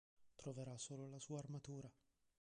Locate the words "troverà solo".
0.35-1.07